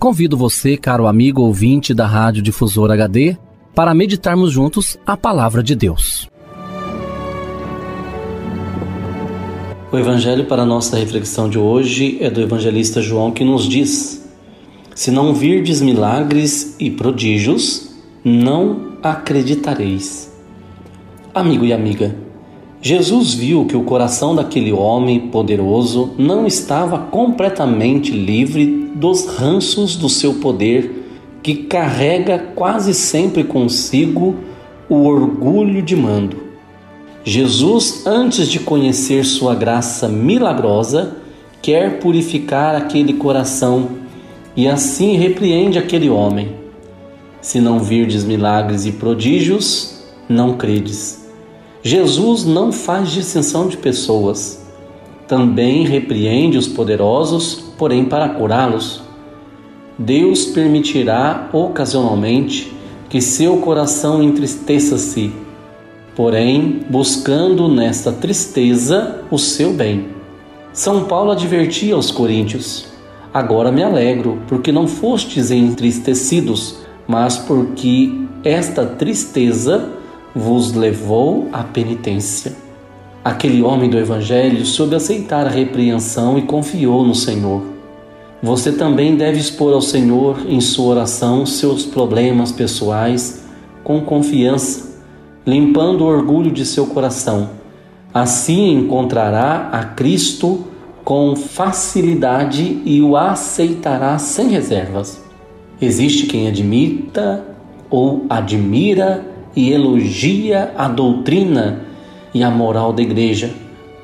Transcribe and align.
Convido 0.00 0.34
você, 0.34 0.78
caro 0.78 1.06
amigo 1.06 1.42
ouvinte 1.42 1.92
da 1.92 2.06
Rádio 2.06 2.42
Difusor 2.42 2.90
HD, 2.90 3.36
para 3.74 3.92
meditarmos 3.92 4.50
juntos 4.50 4.98
a 5.06 5.14
palavra 5.14 5.62
de 5.62 5.74
Deus. 5.74 6.26
O 9.92 9.98
evangelho 9.98 10.46
para 10.46 10.64
nossa 10.64 10.96
reflexão 10.96 11.50
de 11.50 11.58
hoje 11.58 12.16
é 12.18 12.30
do 12.30 12.40
evangelista 12.40 13.02
João 13.02 13.30
que 13.30 13.44
nos 13.44 13.68
diz: 13.68 14.26
Se 14.94 15.10
não 15.10 15.34
virdes 15.34 15.82
milagres 15.82 16.76
e 16.80 16.90
prodígios, 16.90 17.90
não 18.24 18.94
acreditareis. 19.02 20.32
Amigo 21.34 21.66
e 21.66 21.74
amiga, 21.74 22.16
Jesus 22.82 23.34
viu 23.34 23.66
que 23.66 23.76
o 23.76 23.82
coração 23.82 24.34
daquele 24.34 24.72
homem 24.72 25.28
poderoso 25.28 26.14
não 26.16 26.46
estava 26.46 26.98
completamente 26.98 28.10
livre 28.10 28.90
dos 28.94 29.26
ranços 29.26 29.96
do 29.96 30.08
seu 30.08 30.34
poder, 30.34 31.04
que 31.42 31.54
carrega 31.54 32.38
quase 32.54 32.94
sempre 32.94 33.44
consigo 33.44 34.36
o 34.88 35.04
orgulho 35.04 35.82
de 35.82 35.94
mando. 35.94 36.38
Jesus, 37.22 38.06
antes 38.06 38.48
de 38.48 38.58
conhecer 38.58 39.26
sua 39.26 39.54
graça 39.54 40.08
milagrosa, 40.08 41.18
quer 41.60 42.00
purificar 42.00 42.74
aquele 42.74 43.12
coração 43.12 43.90
e 44.56 44.66
assim 44.66 45.16
repreende 45.16 45.78
aquele 45.78 46.08
homem. 46.08 46.56
Se 47.42 47.60
não 47.60 47.78
virdes 47.78 48.24
milagres 48.24 48.86
e 48.86 48.92
prodígios, 48.92 50.02
não 50.28 50.56
credes. 50.56 51.19
Jesus 51.82 52.44
não 52.44 52.70
faz 52.70 53.10
distinção 53.10 53.66
de 53.66 53.78
pessoas. 53.78 54.62
Também 55.26 55.86
repreende 55.86 56.58
os 56.58 56.68
poderosos, 56.68 57.54
porém 57.78 58.04
para 58.04 58.28
curá-los. 58.28 59.00
Deus 59.98 60.44
permitirá 60.44 61.48
ocasionalmente 61.52 62.74
que 63.08 63.20
seu 63.20 63.58
coração 63.58 64.22
entristeça-se, 64.22 65.32
porém 66.14 66.82
buscando 66.90 67.66
nesta 67.66 68.12
tristeza 68.12 69.22
o 69.30 69.38
seu 69.38 69.72
bem. 69.72 70.08
São 70.74 71.04
Paulo 71.04 71.30
advertia 71.30 71.94
aos 71.94 72.10
coríntios: 72.10 72.86
Agora 73.32 73.72
me 73.72 73.82
alegro, 73.82 74.38
porque 74.46 74.70
não 74.70 74.86
fostes 74.86 75.50
entristecidos, 75.50 76.76
mas 77.08 77.38
porque 77.38 78.12
esta 78.44 78.84
tristeza 78.84 79.99
vos 80.34 80.72
levou 80.72 81.48
à 81.52 81.62
penitência. 81.62 82.56
Aquele 83.24 83.62
homem 83.62 83.90
do 83.90 83.98
Evangelho 83.98 84.64
soube 84.64 84.94
aceitar 84.94 85.46
a 85.46 85.50
repreensão 85.50 86.38
e 86.38 86.42
confiou 86.42 87.04
no 87.04 87.14
Senhor. 87.14 87.62
Você 88.42 88.72
também 88.72 89.16
deve 89.16 89.38
expor 89.38 89.74
ao 89.74 89.82
Senhor 89.82 90.38
em 90.48 90.60
sua 90.60 90.94
oração 90.94 91.44
seus 91.44 91.84
problemas 91.84 92.50
pessoais 92.50 93.44
com 93.84 94.00
confiança, 94.00 95.02
limpando 95.46 96.02
o 96.02 96.06
orgulho 96.06 96.50
de 96.50 96.64
seu 96.64 96.86
coração. 96.86 97.50
Assim 98.14 98.72
encontrará 98.72 99.68
a 99.70 99.84
Cristo 99.84 100.64
com 101.04 101.36
facilidade 101.36 102.80
e 102.84 103.02
o 103.02 103.16
aceitará 103.16 104.18
sem 104.18 104.48
reservas. 104.48 105.22
Existe 105.80 106.26
quem 106.26 106.48
admita 106.48 107.44
ou 107.90 108.24
admira 108.30 109.24
e 109.54 109.72
elogia 109.72 110.72
a 110.76 110.88
doutrina 110.88 111.80
e 112.32 112.42
a 112.42 112.50
moral 112.50 112.92
da 112.92 113.02
igreja, 113.02 113.50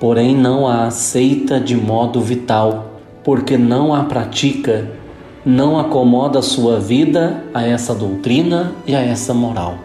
porém 0.01 0.35
não 0.35 0.67
a 0.67 0.87
aceita 0.87 1.61
de 1.61 1.77
modo 1.77 2.21
vital, 2.21 3.01
porque 3.23 3.57
não 3.57 3.95
a 3.95 4.05
pratica, 4.05 4.91
não 5.45 5.79
acomoda 5.79 6.43
sua 6.43 6.81
vida 6.81 7.45
a 7.55 7.63
essa 7.63 7.95
doutrina 7.95 8.73
e 8.87 8.95
a 8.95 9.01
essa 9.01 9.33
moral. 9.33 9.79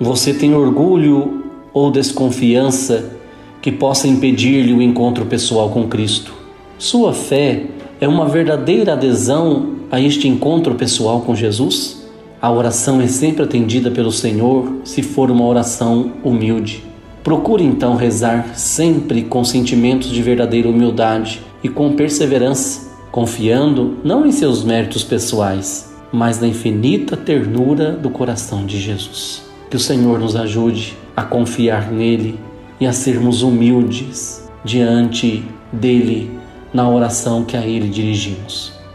Você 0.00 0.32
tem 0.32 0.54
orgulho 0.54 1.44
ou 1.72 1.90
desconfiança 1.90 3.12
que 3.60 3.70
possa 3.70 4.08
impedir-lhe 4.08 4.72
o 4.72 4.82
encontro 4.82 5.26
pessoal 5.26 5.70
com 5.70 5.88
Cristo? 5.88 6.34
Sua 6.78 7.12
fé 7.12 7.66
é 8.00 8.08
uma 8.08 8.26
verdadeira 8.26 8.94
adesão 8.94 9.74
a 9.90 10.00
este 10.00 10.26
encontro 10.26 10.74
pessoal 10.74 11.20
com 11.20 11.34
Jesus? 11.34 12.03
A 12.44 12.50
oração 12.50 13.00
é 13.00 13.06
sempre 13.06 13.42
atendida 13.42 13.90
pelo 13.90 14.12
Senhor 14.12 14.80
se 14.84 15.02
for 15.02 15.30
uma 15.30 15.46
oração 15.46 16.12
humilde. 16.22 16.84
Procure 17.22 17.64
então 17.64 17.96
rezar 17.96 18.54
sempre 18.54 19.22
com 19.22 19.42
sentimentos 19.42 20.10
de 20.10 20.20
verdadeira 20.20 20.68
humildade 20.68 21.40
e 21.62 21.70
com 21.70 21.96
perseverança, 21.96 22.90
confiando 23.10 23.96
não 24.04 24.26
em 24.26 24.30
seus 24.30 24.62
méritos 24.62 25.02
pessoais, 25.02 25.90
mas 26.12 26.38
na 26.38 26.46
infinita 26.46 27.16
ternura 27.16 27.92
do 27.92 28.10
coração 28.10 28.66
de 28.66 28.78
Jesus. 28.78 29.42
Que 29.70 29.78
o 29.78 29.80
Senhor 29.80 30.18
nos 30.18 30.36
ajude 30.36 30.98
a 31.16 31.22
confiar 31.22 31.90
nele 31.90 32.38
e 32.78 32.86
a 32.86 32.92
sermos 32.92 33.40
humildes 33.40 34.46
diante 34.62 35.42
dele 35.72 36.30
na 36.74 36.86
oração 36.90 37.42
que 37.42 37.56
a 37.56 37.66
ele 37.66 37.88
dirigimos 37.88 38.73